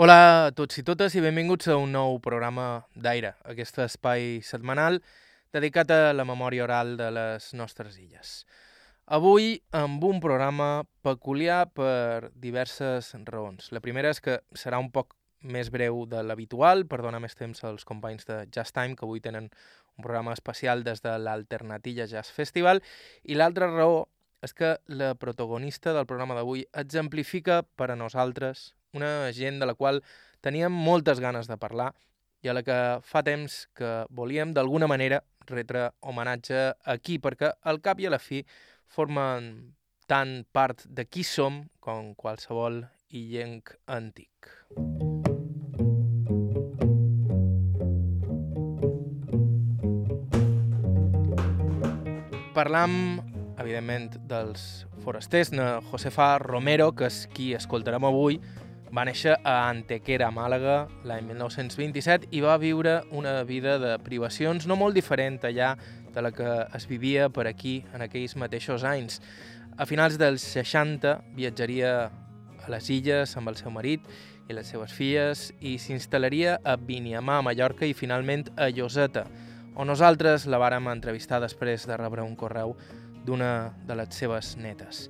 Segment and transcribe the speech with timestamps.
[0.00, 4.96] Hola a tots i totes i benvinguts a un nou programa d'Aire, aquest espai setmanal
[5.52, 8.30] dedicat a la memòria oral de les nostres illes.
[9.04, 13.68] Avui amb un programa peculiar per diverses raons.
[13.76, 15.12] La primera és que serà un poc
[15.44, 19.20] més breu de l'habitual, per donar més temps als companys de Just Time, que avui
[19.20, 22.80] tenen un programa especial des de l'Alternatilla Jazz Festival,
[23.28, 24.06] i l'altra raó
[24.40, 29.74] és que la protagonista del programa d'avui exemplifica per a nosaltres una gent de la
[29.74, 30.02] qual
[30.40, 31.92] teníem moltes ganes de parlar
[32.42, 37.80] i a la que fa temps que volíem d'alguna manera retre homenatge aquí, perquè al
[37.84, 38.40] cap i a la fi
[38.90, 39.74] formen
[40.10, 44.50] tant part de qui som com qualsevol illenc antic.
[52.54, 52.92] Parlam,
[53.62, 55.52] evidentment, dels forasters.
[55.54, 58.40] Na Josefa Romero, que és qui escoltarem avui,
[58.90, 64.74] va néixer a Antequera, Màlaga, l'any 1927 i va viure una vida de privacions no
[64.74, 65.76] molt diferent allà
[66.10, 69.20] de la que es vivia per aquí en aquells mateixos anys.
[69.78, 71.92] A finals dels 60 viatjaria
[72.66, 74.10] a les illes amb el seu marit
[74.50, 79.24] i les seves filles i s'instal·laria a Biniamà, a Mallorca i finalment a Lloseta,
[79.78, 82.74] on nosaltres la vàrem entrevistar després de rebre un correu
[83.22, 85.06] d'una de les seves netes.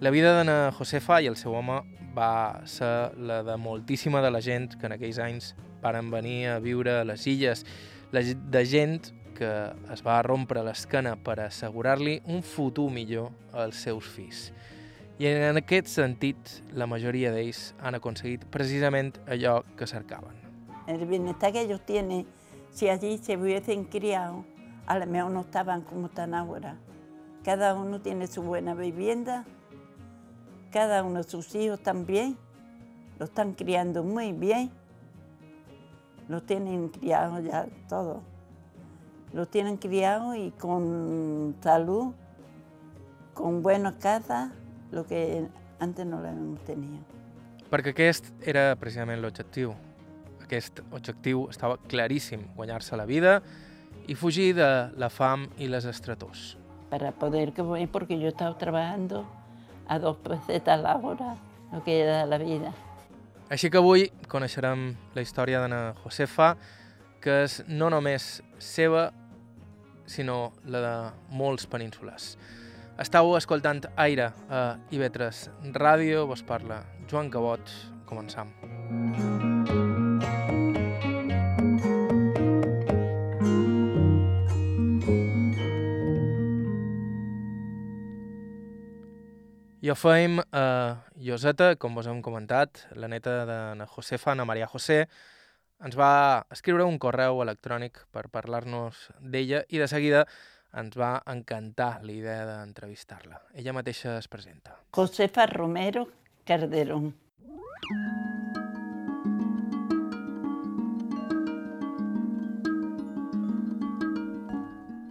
[0.00, 1.82] La vida d'Anna Josefa i el seu home
[2.16, 6.58] va ser la de moltíssima de la gent que en aquells anys varen venir a
[6.58, 7.64] viure a les illes,
[8.12, 9.50] la de gent que
[9.92, 14.48] es va rompre l'esquena per assegurar-li un futur millor als seus fills.
[15.18, 20.36] I en aquest sentit, la majoria d'ells han aconseguit precisament allò que cercaven.
[20.86, 22.26] El bienestar que ellos tienen,
[22.70, 24.44] si allí se hubiesen criado,
[24.86, 26.76] a lo mejor no estaban como están ahora.
[27.44, 29.44] Cada uno tiene su buena vivienda,
[30.78, 32.36] cada uno de sus hijos también,
[33.18, 34.70] lo están criando muy bien,
[36.28, 38.22] lo tienen criado ya todo,
[39.32, 42.14] lo tienen criado y con salud,
[43.34, 44.52] con buenas casas,
[44.92, 45.48] lo que
[45.80, 47.02] antes no lo hemos tenido.
[47.68, 49.74] Perquè aquest era precisament l'objectiu.
[50.46, 53.42] Aquest objectiu estava claríssim, guanyar-se la vida
[54.06, 56.54] i fugir de la fam i les estretors.
[56.88, 57.52] Para poder
[57.90, 59.26] porque yo he estado trabajando
[59.88, 61.36] a dos pesetas la hora,
[61.72, 62.72] lo que era la vida.
[63.48, 66.52] Així que avui coneixerem la història d'Anna Josefa,
[67.24, 69.08] que és no només seva,
[70.08, 70.94] sinó la de
[71.36, 72.36] molts peninsulars.
[72.98, 77.74] Estau escoltant Aire a IB3 Ràdio, vos parla Joan Cabot,
[78.10, 78.52] començam.
[89.88, 94.66] I ho feim a Joseta, com vos hem comentat, la neta de Josefa, Ana Maria
[94.68, 95.06] José,
[95.80, 100.26] ens va escriure un correu electrònic per parlar-nos d'ella i de seguida
[100.76, 103.40] ens va encantar la idea d'entrevistar-la.
[103.56, 104.76] Ella mateixa es presenta.
[104.92, 106.04] Josefa Romero
[106.44, 107.14] Carderón.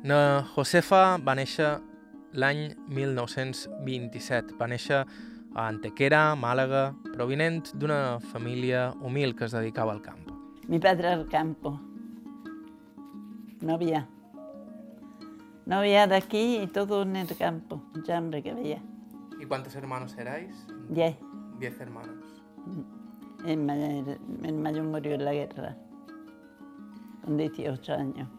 [0.05, 1.79] Na Josefa va néixer
[2.37, 4.55] l'any 1927.
[4.59, 10.29] Va néixer a Antequera, Màlaga, provinent d'una família humil que es dedicava al camp.
[10.67, 11.79] Mi padre al campo.
[13.61, 14.07] No había.
[15.65, 17.81] No había de aquí y todo en el campo.
[18.05, 18.81] Ya hambre que había.
[19.39, 20.65] ¿Y cuántos hermanos erais?
[20.89, 21.17] Diez.
[21.59, 22.23] Diez hermanos.
[23.45, 25.75] El mayor, el mayor murió en la guerra.
[27.23, 28.29] Con 18 años.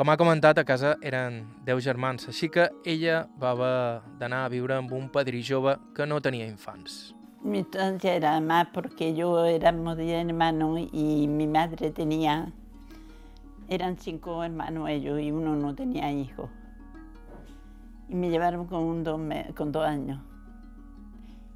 [0.00, 1.34] Com ha comentat, a casa eren
[1.66, 6.06] 10 germans, així que ella va haver d'anar a viure amb un padrí jove que
[6.06, 6.94] no tenia infants.
[7.42, 12.50] Mi estancia era más porque yo éramos 10 hermanos y mi madre tenía,
[13.68, 16.48] eran cinco hermanos ellos y uno no tenía hijos.
[18.08, 19.20] Y me llevaron con, un dos,
[19.54, 20.18] con dos años.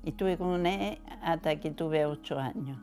[0.03, 2.79] Y estuve con él hasta que tuve ocho años.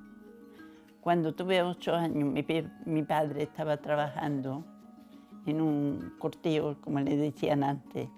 [1.01, 2.43] Cuando tuve ocho años, mi,
[2.85, 4.70] mi padre estaba trabajando
[5.45, 8.09] en un cortillo, como le decían antes.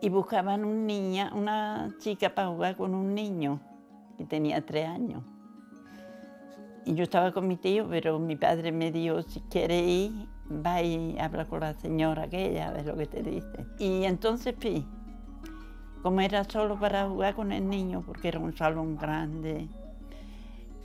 [0.00, 3.60] Y buscaban un niña, una chica para jugar con un niño
[4.16, 5.22] que tenía tres años.
[6.86, 10.82] Y yo estaba con mi tío, pero mi padre me dijo, si quieres ir, va
[10.82, 13.66] y habla con la señora aquella, a ver lo que te dice.
[13.78, 14.86] Y entonces fui.
[16.02, 19.68] Como era solo para jugar con el niño, porque era un salón grande.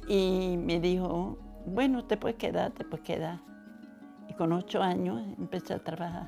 [0.10, 3.40] Y me dijo, bueno, te puedes quedar, te puedes quedar.
[4.36, 6.28] Y con ocho años empecé a trabajar.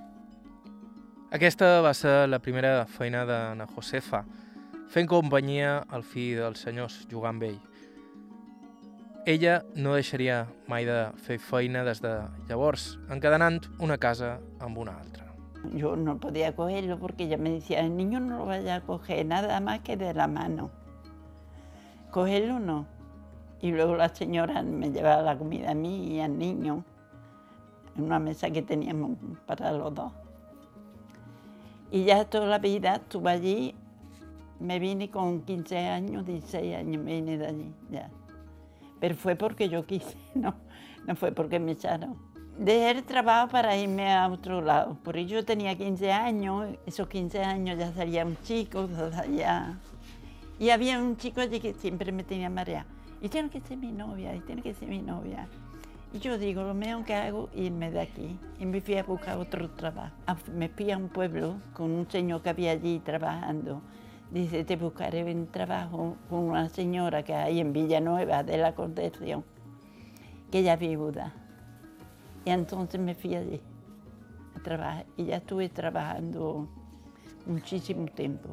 [1.31, 4.21] Aquesta va ser la primera feina d'Anna Josefa,
[4.87, 7.57] fent companyia al fill dels senyors, jugant amb ell.
[9.27, 12.13] Ella no deixaria mai de fer feina des de
[12.47, 15.27] llavors, encadenant una casa amb una altra.
[15.75, 19.25] Yo no podía cogerlo porque ella me decía, el niño no lo vaya a coger
[19.25, 20.71] nada más que de la mano.
[22.11, 22.87] Cogerlo no.
[23.59, 26.85] Y luego la señora me llevaba la comida a mí y al niño
[27.97, 30.11] en una mesa que teníamos para los dos.
[31.91, 33.75] Y ya toda la vida estuve allí,
[34.59, 38.09] me vine con 15 años, 16 años, me vine de allí ya.
[38.99, 40.55] Pero fue porque yo quise, no,
[41.05, 42.15] no fue porque me echaron.
[42.57, 47.43] Dejé el trabajo para irme a otro lado, porque yo tenía 15 años, esos 15
[47.43, 48.89] años ya salía un chico,
[49.35, 49.77] ya.
[50.59, 52.87] Y había un chico allí que siempre me tenía mareada.
[53.21, 55.47] Y tiene que ser mi novia, y tiene que ser mi novia.
[56.13, 58.39] Yo digo, lo mejor que hago irme de aquí.
[58.59, 60.15] Y me fui a buscar otro trabajo.
[60.53, 63.81] Me fui a un pueblo con un señor que había allí trabajando.
[64.31, 69.43] Dice, te buscaré un trabajo con una señora que hay en Villanueva de la Concepción,
[70.49, 71.33] que ella viuda.
[72.45, 73.61] Y entonces me fui allí
[74.55, 75.05] a trabajar.
[75.17, 76.69] Y ya estuve trabajando
[77.45, 78.49] muchísimo tiempo.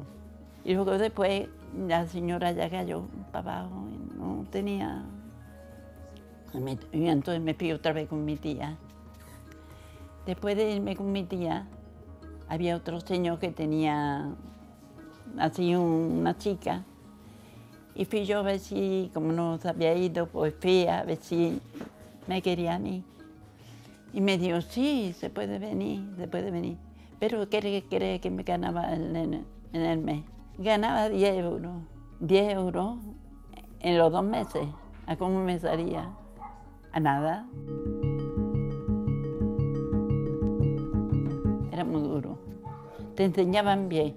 [0.65, 1.47] Y luego después
[1.87, 5.05] la señora ya cayó para abajo y no tenía
[6.91, 8.77] y entonces me fui otra vez con mi tía.
[10.25, 11.67] Después de irme con mi tía,
[12.47, 14.33] había otro señor que tenía
[15.37, 16.83] así una chica.
[17.93, 21.17] Y fui yo a ver si, como no se había ido, pues fui a ver
[21.21, 21.61] si
[22.27, 23.03] me quería a mí.
[24.13, 26.77] Y me dijo, sí, se puede venir, se puede venir.
[27.19, 30.23] Pero ¿qué cree que me ganaba en, el mes?
[30.57, 31.73] Ganaba 10 euros.
[32.19, 32.97] 10 euros
[33.79, 34.67] en los dos meses.
[35.05, 36.09] ¿A cómo me salía?
[36.95, 37.45] A nada.
[41.71, 42.37] Era muy duro.
[43.15, 44.15] Te enseñaban bien.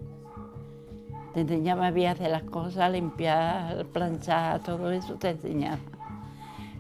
[1.35, 5.79] Te enseñaban bien hacer las cosas, limpiar, planchar, todo eso te enseñaba.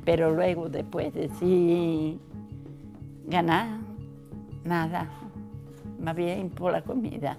[0.04, 2.20] Pero luego, después de sí
[3.26, 3.80] ganar,
[4.64, 5.08] nada.
[5.98, 7.36] Más bien por la comida.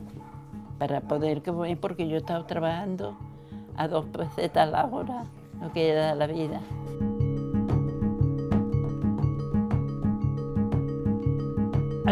[0.78, 3.16] Para poder comer, porque yo estaba trabajando
[3.78, 5.24] a dos pesetas la hora,
[5.62, 6.60] lo que era la vida.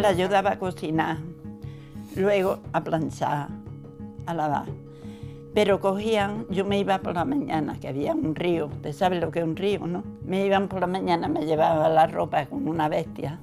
[0.01, 1.17] La ayudaba a cocinar,
[2.15, 3.47] luego a planchar,
[4.27, 4.67] a lavar.
[5.55, 9.31] Pero cogían, yo me iba por la mañana, que había un río, usted sabe lo
[9.31, 10.03] que es un río, ¿no?
[10.23, 13.39] Me iban por la mañana, me llevaba la ropa como una bestia.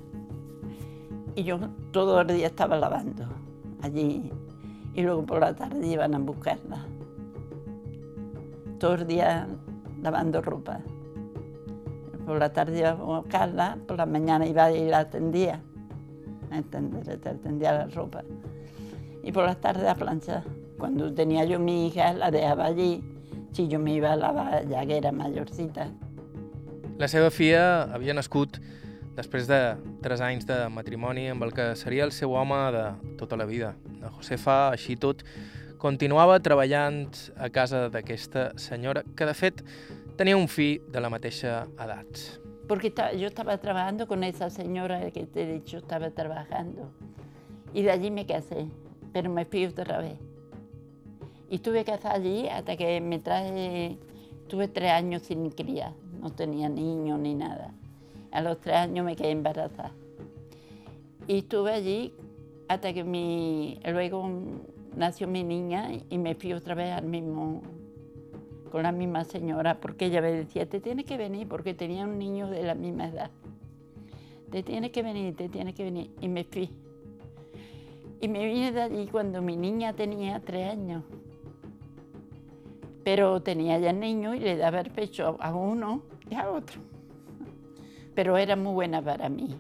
[1.35, 1.59] Y yo
[1.91, 3.25] todo el día estaba lavando
[3.83, 4.31] allí.
[4.95, 6.85] Y luego por la tarde iban a buscarla.
[8.79, 9.49] Todo el día
[10.01, 10.79] lavando ropa.
[12.25, 15.61] Por la tarde iba a buscarla, por la mañana iba y la atendía
[16.63, 18.23] te tendía la ropa.
[19.23, 20.45] Y por las tardes a planchar.
[20.79, 23.03] Cuando tenía yo mi hija, la dejaba allí.
[23.53, 25.89] Si yo me iba a lavar, ja que era mayorcita.
[26.99, 28.61] La seva filla havia nascut
[29.17, 29.59] després de
[30.03, 32.85] tres anys de matrimoni amb el que seria el seu home de
[33.19, 33.75] tota la vida.
[34.03, 35.25] La Josefa, així tot,
[35.79, 37.03] continuava treballant
[37.37, 39.63] a casa d'aquesta senyora, que de fet
[40.19, 42.44] tenia un fill de la mateixa edat.
[42.67, 46.91] Porque yo estaba trabajando con esa señora que te he dicho, estaba trabajando.
[47.73, 48.67] Y de allí me casé,
[49.13, 50.19] pero me fui otra vez.
[51.51, 53.99] Y estuve casada allí hasta que me traje,
[54.49, 57.73] tuve tres años sin cría, no tenía niños ni nada.
[58.31, 59.93] A los tres años me quedé embarazada.
[61.27, 62.15] Y estuve allí
[62.69, 64.29] hasta que mi, luego
[64.97, 67.63] nació mi niña y me fui otra vez al mismo
[68.75, 72.19] con la misma señora, porque ella me decía, te tienes que venir, porque tenía un
[72.19, 73.31] niño de la misma edad.
[74.51, 76.11] Te tienes que venir, te tienes que venir.
[76.21, 76.69] Y me fui.
[78.21, 81.05] Y me vine de allí cuando mi niña tenía tres años.
[83.05, 86.81] Pero tenía ya niño y le daba el pecho a uno y a otro.
[88.13, 89.55] Pero era muy buena para mí,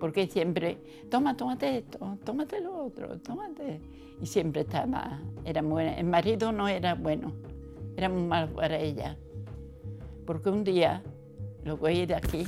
[0.00, 3.80] porque siempre, toma, tómate esto, tómate lo otro, tómate.
[4.20, 5.84] Y siempre estaba, era muy.
[5.84, 7.53] El marido no era bueno
[7.96, 9.16] era muy mal para ella.
[10.26, 11.02] Porque un día,
[11.64, 12.46] lo voy a ir de aquí,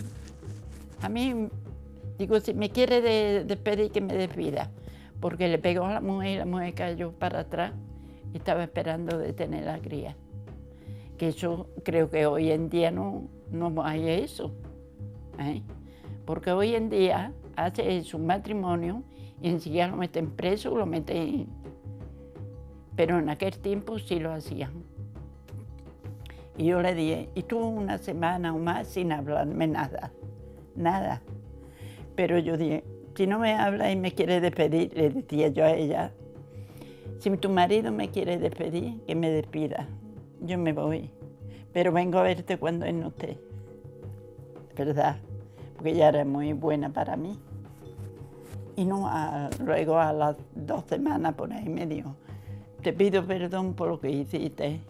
[1.03, 1.49] a mí,
[2.19, 4.71] digo, si me quiere despedir, que me despida.
[5.21, 7.73] Porque le pegó a la mujer y la mujer cayó para atrás
[8.33, 10.17] y estaba esperando de tener la cría.
[11.17, 14.53] Que eso creo que hoy en día no, no hay eso.
[15.39, 15.63] ¿eh?
[16.25, 19.03] Porque hoy en día hace su matrimonio
[19.41, 21.47] y enseguida lo meten preso, lo meten...
[22.95, 24.73] Pero en aquel tiempo sí lo hacían.
[26.59, 30.13] Y yo le dije, y tuvo una semana o más sin hablarme nada,
[30.75, 31.23] nada.
[32.15, 32.83] Pero yo dije,
[33.15, 36.13] si no me habla y me quiere despedir, le decía yo a ella,
[37.19, 39.89] si tu marido me quiere despedir, que me despida.
[40.41, 41.11] Yo me voy,
[41.73, 43.39] pero vengo a verte cuando él no esté.
[44.77, 45.17] ¿verdad?
[45.75, 47.39] Porque ella era muy buena para mí.
[48.77, 49.11] Y no,
[49.65, 52.15] luego a las dos semanas por ahí me dijo,
[52.83, 54.81] te pido perdón por lo que hiciste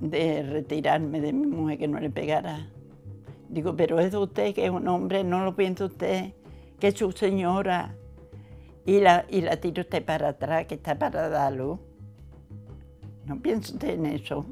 [0.00, 2.68] de retirarme de mi mujer que no le pegara.
[3.48, 6.32] Digo, pero es usted que es un hombre, no lo piensa usted,
[6.78, 7.94] que es su señora.
[8.84, 11.78] Y la, y la tiro usted para atrás, que está para dar luz.
[13.26, 14.46] No piensa usted en eso.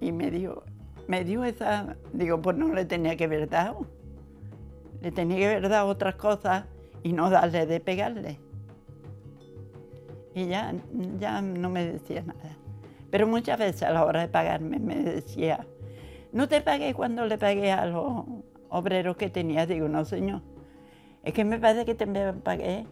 [0.00, 0.62] Y me dio,
[1.08, 3.86] me dio esa, digo, pues no le tenía que haber dado.
[5.00, 6.66] Le tenía que haber dado otras cosas
[7.02, 8.38] y no darle de pegarle.
[10.34, 10.74] Y ya,
[11.18, 12.57] ya no me decía nada.
[13.10, 15.66] Pero muchas veces a la hora de pagarme me decía,
[16.32, 18.24] no te pagué cuando le pagué a los
[18.68, 19.66] obreros que tenía.
[19.66, 20.42] Digo, no señor,
[21.24, 22.86] es que me parece que te me pagué.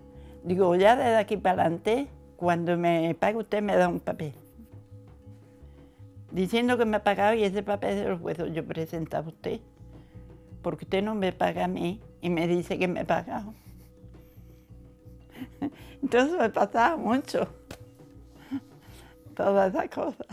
[0.45, 4.33] Digo, ya desde aquí para adelante, cuando me pague usted me da un papel.
[6.31, 9.61] Diciendo que me ha pagado y ese papel se lo puedo yo presentar a usted.
[10.63, 13.55] Porque usted no me paga a mí y me dice que me ha pagado.
[16.03, 17.49] Entonces me pasaba mucho.
[19.37, 20.27] Todas esas cosas.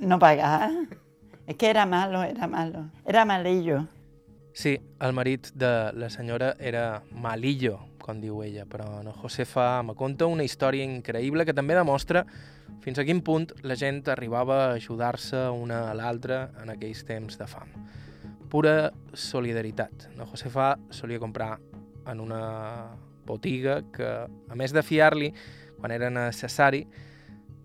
[0.00, 0.70] No pagaba.
[1.46, 2.90] Es que era malo, era malo.
[3.06, 3.86] Era malillo.
[4.52, 9.94] Sí, el marit de la senyora era malillo, com diu ella, però no, Josefa me
[9.96, 12.26] conta una història increïble que també demostra
[12.82, 17.38] fins a quin punt la gent arribava a ajudar-se una a l'altra en aquells temps
[17.40, 17.70] de fam.
[18.52, 20.10] Pura solidaritat.
[20.18, 21.54] No, Josefa solia comprar
[22.10, 22.42] en una
[23.24, 25.32] botiga que, a més de fiar-li,
[25.78, 26.84] quan era necessari,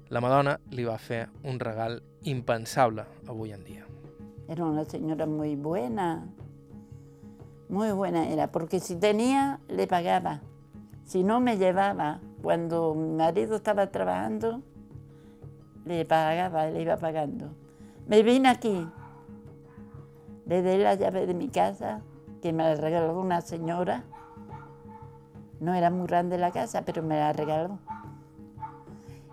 [0.10, 3.64] la Madonna li va fer un regal impensable avui en.
[4.48, 6.26] Era una senyora muy buena,
[7.70, 10.42] muy buena era, porque si tenía, le pagaba.
[11.04, 12.22] Si no, me llevaba.
[12.42, 14.62] Cuando mi marido estaba trabajando,
[15.86, 17.50] le pagaba, le iba pagando.
[18.08, 18.88] Me vine aquí,
[20.46, 22.02] le di la llave de mi casa,
[22.42, 24.06] que me la regaló una señora.
[25.60, 27.80] No era muy grande la casa, pero me la regaló.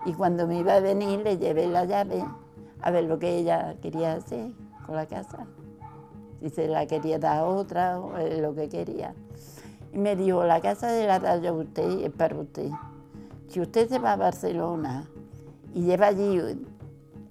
[0.06, 2.24] Y cuando me iba a venir, le llevé la llave
[2.80, 4.50] a ver lo que ella quería hacer
[4.86, 5.46] con la casa
[6.44, 9.14] si se la quería dar a otra o lo que quería.
[9.94, 12.70] Y me dijo, la casa de la da usted es para usted.
[13.48, 15.08] Si usted se va a Barcelona
[15.72, 16.38] y lleva allí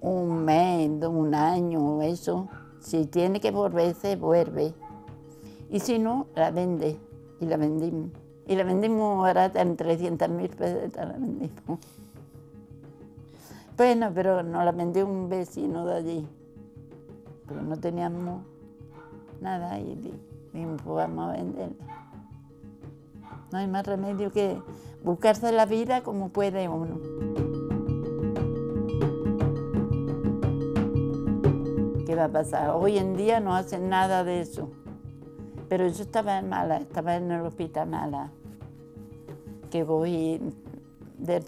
[0.00, 2.48] un mes, un año, eso,
[2.80, 4.74] si tiene que volverse, vuelve.
[5.70, 6.98] Y si no, la vende.
[7.40, 8.10] Y la vendimos.
[8.46, 11.78] Y la vendimos barata en 300 mil pesetas, la vendimos.
[13.76, 16.28] Bueno, pero nos la vendió un vecino de allí.
[17.48, 18.42] Pero no teníamos
[19.40, 20.12] nada y
[20.52, 21.84] dijimos, vamos a venderla.
[23.50, 24.60] No hay más remedio que
[25.02, 27.00] buscarse la vida como puede uno.
[32.06, 32.70] ¿Qué va a pasar?
[32.70, 34.70] Hoy en día no hacen nada de eso.
[35.68, 38.30] Pero yo estaba mala, estaba en el hospital mala.
[39.70, 40.40] Que voy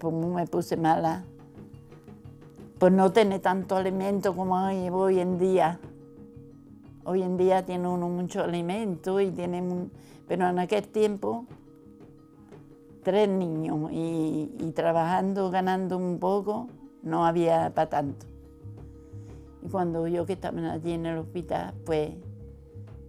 [0.01, 1.25] pulmón me puse mala.
[2.79, 5.81] Pues no tiene tanto alimento como hoy, hoy en día.
[7.05, 9.89] Hoy en día tiene uno mucho alimento y tiene,
[10.29, 11.47] pero en aquel tiempo
[13.03, 16.69] tres niños y, trabajando, ganando un poco,
[17.03, 18.27] no había para tanto.
[19.63, 22.11] Y cuando yo que estaba allí en el hospital, pues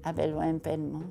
[0.04, 1.04] a ver los enfermos.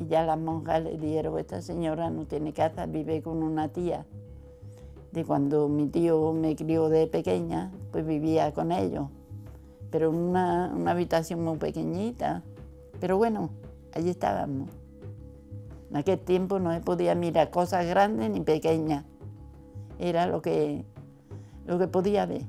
[0.00, 4.04] Y ya las monjas le dijeron, esta señora no tiene casa, vive con una tía.
[5.14, 9.08] De cuando mi tío me crió de pequeña, pues vivía con ellos
[9.94, 12.42] pero en una, habitación muy pequeñita.
[12.98, 13.50] Pero bueno,
[13.92, 14.68] allí estábamos.
[15.88, 19.04] En aquel tiempo no se podía mirar cosas grandes ni pequeñas.
[20.00, 20.84] Era lo que,
[21.64, 22.42] lo que podía ver.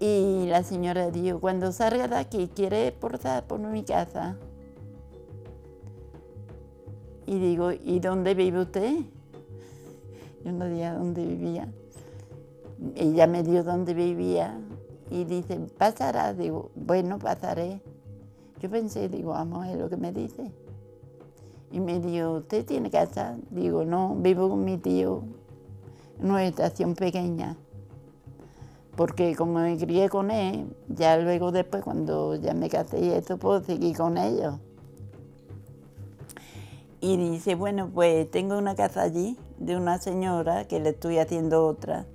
[0.00, 4.38] Y la señora dijo, cuando salga de aquí, ¿quiere portar por mi casa?
[7.26, 9.00] Y digo, ¿y dónde vive usted?
[10.44, 11.72] Yo no dije dónde vivía.
[12.94, 14.58] Ella me dio dónde vivía
[15.10, 17.80] y dice, pasará, digo, bueno, pasaré.
[18.60, 20.52] Yo pensé, digo, vamos ver lo que me dice.
[21.70, 23.36] Y me dijo, ¿usted tiene casa?
[23.50, 25.22] Digo, no, vivo con mi tío
[26.20, 27.56] en una estación pequeña.
[28.96, 33.38] Porque como me crié con él, ya luego después, cuando ya me casé y esto,
[33.38, 34.56] puedo seguir con ellos.
[37.02, 41.66] Y dice, bueno, pues tengo una casa allí de una señora que le estoy haciendo
[41.66, 42.06] otra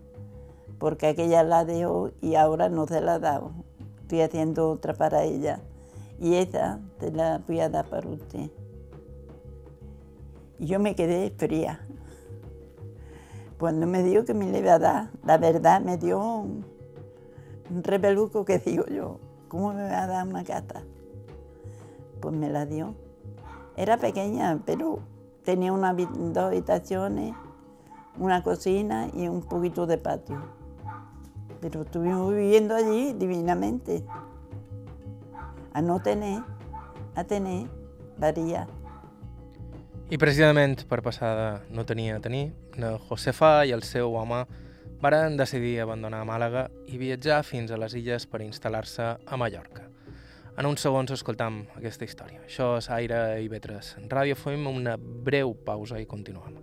[0.80, 3.52] porque aquella la dejó y ahora no se la ha dado.
[4.02, 5.60] Estoy haciendo otra para ella
[6.20, 8.50] y esa te la voy a dar para usted.
[10.58, 11.86] Y yo me quedé fría.
[13.60, 16.66] Cuando me dijo que me le iba a dar, la verdad me dio un,
[17.84, 20.84] repeluco que digo yo, ¿cómo me va a dar una gata?
[22.22, 22.96] pues me la dio.
[23.78, 25.00] Era pequeña, pero
[25.44, 27.36] tenía una, dos habitaciones,
[28.18, 30.42] una cocina y un poquito de patio.
[31.62, 34.04] Pero estuvimos viviendo allí divinamente.
[35.74, 36.42] A no tener,
[37.16, 37.70] a tener,
[38.18, 38.68] varia.
[40.10, 44.46] I precisament per passar de no tenir a tenir, na Josefa i el seu home
[45.04, 49.84] varen decidir abandonar Màlaga i viatjar fins a les illes per instal·lar-se a Mallorca.
[50.58, 52.40] En uns segons escoltam aquesta història.
[52.48, 53.92] Això és Aire i Vetres.
[54.10, 56.58] Ràdio fem una breu pausa i continuem.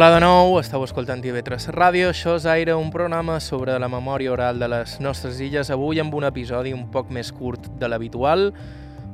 [0.00, 4.30] Hola de nou, esteu escoltant TV3 Ràdio, això és Aire, un programa sobre la memòria
[4.32, 8.46] oral de les nostres illes, avui amb un episodi un poc més curt de l'habitual,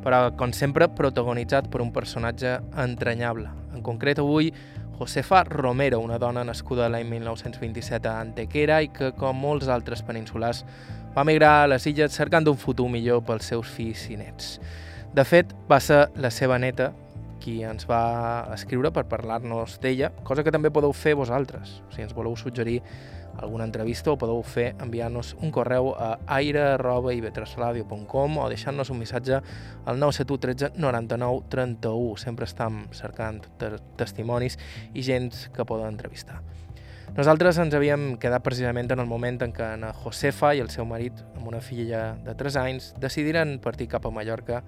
[0.05, 2.53] però, com sempre, protagonitzat per un personatge
[2.85, 3.51] entranyable.
[3.75, 4.53] En concret, avui,
[5.01, 10.63] Josefa Romero, una dona nascuda l'any 1927 a Antequera i que, com molts altres peninsulars,
[11.17, 14.61] va migrar a les illes cercant un futur millor pels seus fills i nets.
[15.19, 16.93] De fet, va ser la seva neta,
[17.47, 21.79] qui ens va escriure per parlar-nos d'ella, cosa que també podeu fer vosaltres.
[21.95, 22.83] Si ens voleu suggerir
[23.37, 30.03] alguna entrevista o podeu fer enviar-nos un correu a aire.ivetresradio.com o deixar-nos un missatge al
[30.03, 32.17] 971 13 99 31.
[32.19, 33.45] Sempre estem cercant
[34.01, 34.59] testimonis
[34.95, 36.43] i gent que poden entrevistar.
[37.17, 40.85] Nosaltres ens havíem quedat precisament en el moment en què na Josefa i el seu
[40.85, 44.65] marit, amb una filla de 3 anys, decidiren partir cap a Mallorca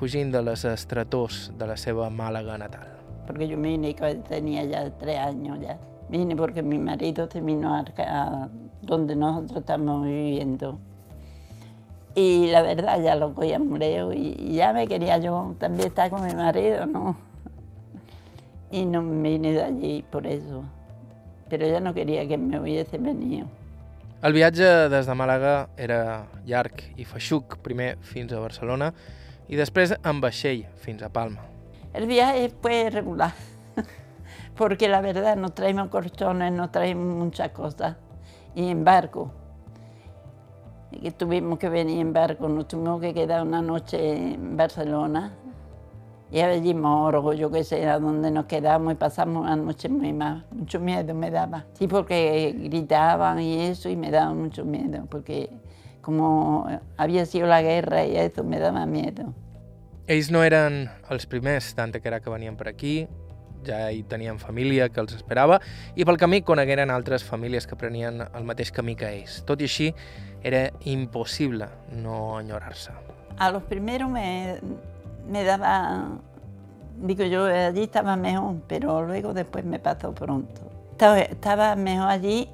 [0.00, 2.88] fugint de les estretors de la seva Màlaga natal.
[3.26, 5.78] Porque yo vine cuando tenía ya tres años ya.
[6.08, 8.48] Vine porque mi marido se vino a, a
[8.80, 10.78] donde nosotros estamos viviendo.
[12.14, 16.24] Y la verdad ya lo cogía mureo y ya me quería yo también estar con
[16.24, 17.16] mi marido, ¿no?
[18.70, 20.64] Y no me vine de allí por eso.
[21.50, 23.48] Però ja no quería que me hubiese venido.
[24.22, 28.92] El viatge des de Màlaga era llarg i feixuc, primer fins a Barcelona
[29.50, 31.42] i després en vaixell fins a Palma.
[31.92, 33.32] El viaje fue regular,
[34.56, 37.96] porque la verdad no traemos colchones, no traemos muchas cosas,
[38.54, 39.32] y en barco.
[40.92, 45.32] Y que tuvimos que venir en barco, nos tuvimos que quedar una noche en Barcelona,
[46.32, 50.12] y allí Morgo, yo qué sé, a donde nos quedamos y pasamos una noche muy
[50.12, 50.46] mal.
[50.52, 51.64] Mucho miedo me daba.
[51.72, 55.50] Sí, porque gritaban y eso y me daba mucho miedo, porque
[56.00, 59.32] como havia sido la guerra i això me dava miedo.
[60.10, 63.06] Ells no eren els primers d'Antequera que venien per aquí,
[63.66, 65.60] ja hi tenien família que els esperava
[65.94, 69.40] i pel camí conegueren altres famílies que prenien el mateix camí que ells.
[69.46, 69.90] Tot i així,
[70.42, 72.92] era impossible no enyorar-se.
[73.38, 74.58] A los primeros me,
[75.28, 76.08] me daba,
[76.98, 80.60] digo yo, allí estaba mejor, pero luego después me pasó pronto.
[81.00, 82.48] Estaba mejor allí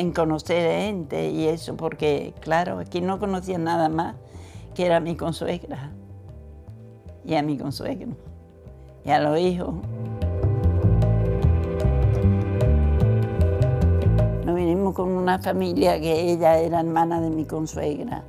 [0.00, 4.16] en conocer gente y eso, porque claro, aquí no conocía nada más
[4.74, 5.92] que era mi consuegra
[7.22, 8.12] y a mi consuegro
[9.04, 9.74] y a los hijos.
[14.46, 18.24] Nos vinimos con una familia que ella era hermana de mi consuegra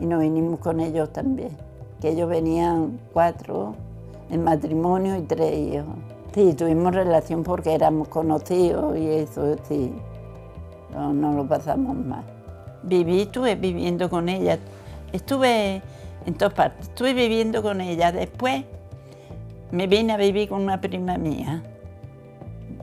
[0.00, 1.50] y nos vinimos con ellos también,
[2.00, 3.74] que ellos venían cuatro,
[4.30, 5.94] en matrimonio y tres hijos.
[6.32, 9.92] Sí, tuvimos relación porque éramos conocidos y eso, sí
[10.92, 12.24] no, lo pasamos mal.
[12.82, 14.58] Viví, estuve viviendo con ella,
[15.12, 15.82] estuve
[16.26, 18.12] en todas partes, estuve viviendo con ella.
[18.12, 18.64] Después
[19.70, 21.62] me vine a vivir con una prima mía,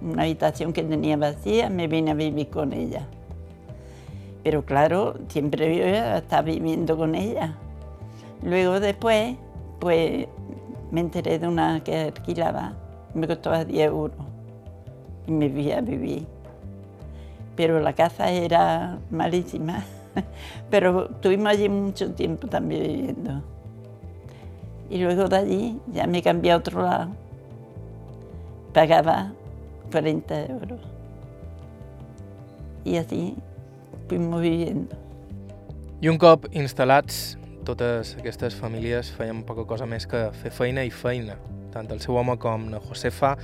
[0.02, 3.08] una habitación que tenía vacía, me vine a vivir con ella.
[4.44, 7.56] Pero claro, siempre yo estaba viviendo con ella.
[8.42, 9.36] Luego después,
[9.80, 10.28] pues
[10.92, 12.74] me enteré de una que alquilaba,
[13.14, 14.26] me costaba 10 euros
[15.28, 16.39] y me fui a vivir
[17.60, 19.84] pero la casa era malísima.
[20.72, 23.44] Pero estuvimos allí mucho tiempo también viviendo.
[24.90, 27.10] Y luego de allí ya me cambié a otro lado.
[28.74, 29.34] Pagaba
[29.92, 30.80] 40 euros.
[32.86, 33.36] I així
[34.08, 34.96] fuimos viviendo.
[36.00, 37.36] I un cop instal·lats,
[37.68, 41.36] totes aquestes famílies feien poca cosa més que fer feina i feina.
[41.76, 43.36] Tant el seu home com la Josefa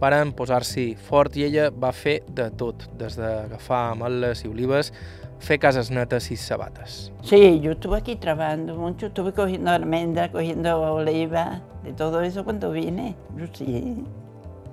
[0.00, 4.92] varen posar-s'hi fort i ella va fer de tot, des d'agafar ametlles i olives
[5.40, 7.10] fer cases netes i sabates.
[7.22, 12.70] Sí, yo estuve aquí trabajando mucho, estuve cogiendo almendras, cogiendo oliva, de todo eso cuando
[12.70, 13.16] vine.
[13.36, 14.04] Yo sí,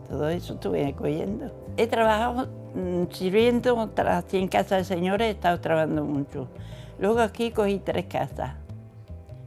[0.09, 1.51] todo eso estuve cogiendo.
[1.77, 6.47] He trabajado mm, sirviendo así en casa de señores, he estado trabajando mucho.
[6.99, 8.55] Luego aquí cogí tres casas,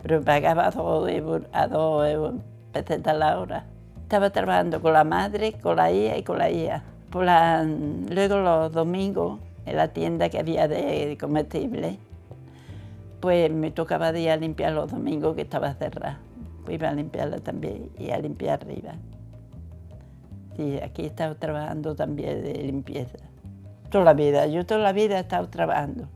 [0.03, 2.35] pero pagaba dos euros, a dos euros
[2.73, 3.67] pesetas la hora.
[4.11, 6.83] Estaba trabajando con la madre, con la hija y con la hija.
[7.11, 11.97] Por la- luego los domingos, en la tienda que había de comestibles,
[13.21, 16.19] pues me tocaba de ir a limpiar los domingos que estaba cerrada.
[16.65, 18.95] Pues iba a limpiarla también y a limpiar arriba.
[20.57, 23.19] Sí, aquí he estado trabajando también de limpieza.
[23.91, 26.09] Toda la vida, yo toda la vida he estado trabajando.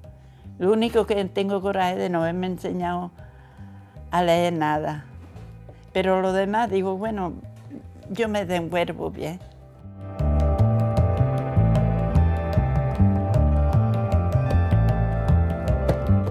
[0.58, 3.12] Lo único que tengo coraje de no haberme enseñado
[4.10, 5.04] a leer nada.
[5.92, 7.34] Pero lo demás digo, bueno,
[8.10, 9.38] yo me desenvuelvo bien.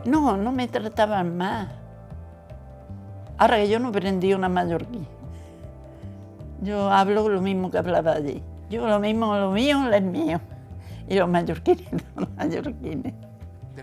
[0.05, 1.71] No, no me trataban mal.
[3.37, 5.05] Ahora que yo no aprendí una mallorquí.
[6.61, 8.41] Yo hablo lo mismo que hablaba allí.
[8.69, 10.39] Yo lo mismo, lo mío es mío.
[11.07, 13.13] Y los mallorquines, los mallorquines.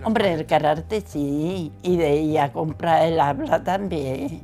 [0.04, 4.42] Hombre, el carácter sí, y de ir a comprar el habla también.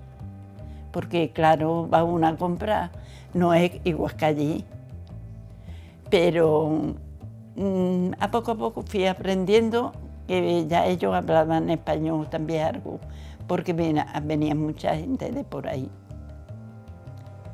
[0.96, 2.88] Porque claro, va uno a comprar,
[3.35, 4.64] no es igual que allí.
[6.09, 6.94] Pero
[7.54, 9.92] mm, a poco a poco fui aprendiendo
[10.26, 12.98] que ya ellos hablaban español también algo,
[13.46, 15.90] porque ven- venía mucha gente de por ahí.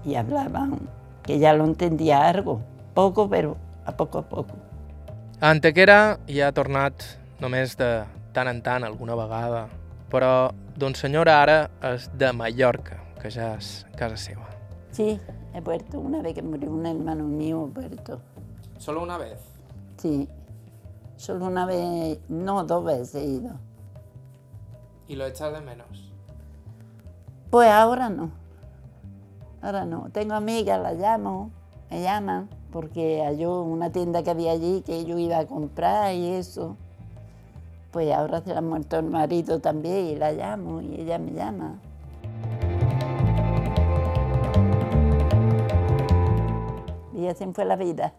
[0.05, 0.79] Y hablaban,
[1.25, 2.61] que ya lo entendía algo,
[2.95, 4.55] poco, pero a poco a poco.
[5.41, 7.03] A Antequera hi ha tornat
[7.43, 9.67] només de tant en tant, alguna vegada,
[10.15, 11.57] però Don Senyora ara
[11.91, 14.49] és de Mallorca, que ja és casa seva.
[14.91, 15.21] Sí,
[15.55, 18.21] he vuelto una vez que murió un hermano mío, he vuelto.
[18.79, 19.39] Solo una vez.
[19.97, 20.29] Sí,
[21.17, 23.53] solo una vez, no, dos veces he ido.
[25.07, 26.13] ¿Y lo echas de menos?
[27.51, 28.33] Pues ahora no,
[29.61, 30.09] ahora no.
[30.11, 31.51] Tengo amigas, las llamo,
[31.91, 36.27] me llaman, porque hay una tienda que había allí que yo iba a comprar y
[36.27, 36.77] eso.
[37.93, 41.33] Pues ahora se le ha muerto el marido también y la llamo y ella me
[41.33, 41.79] llama.
[47.23, 48.15] Y así fue la vida.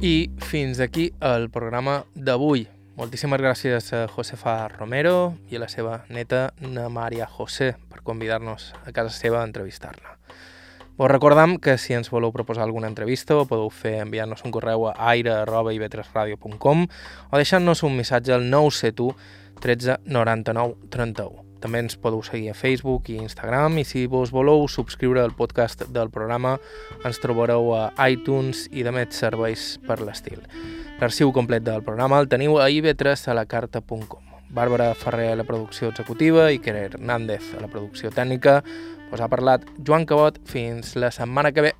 [0.00, 2.66] I fins aquí el programa d'avui.
[2.98, 8.72] Moltíssimes gràcies a Josefa Romero i a la seva neta, na Maria José, per convidar-nos
[8.82, 10.18] a casa seva a entrevistar-la.
[10.98, 14.88] Vos recordam que si ens voleu proposar alguna entrevista ho podeu fer enviant-nos un correu
[14.90, 16.86] a aire.ib3radio.com
[17.30, 19.14] o deixant-nos un missatge al 971
[19.62, 21.45] 13 99 31.
[21.62, 25.86] També ens podeu seguir a Facebook i Instagram i si vos voleu subscriure al podcast
[25.92, 26.56] del programa
[27.04, 30.42] ens trobareu a iTunes i de més serveis per l'estil.
[31.00, 34.22] L'arxiu complet del programa el teniu a ib3alacarta.com.
[34.56, 38.60] Bàrbara Ferrer a la producció executiva i Querer Hernández a la producció tècnica.
[39.12, 40.38] Us ha parlat Joan Cabot.
[40.46, 41.74] Fins la setmana que ve.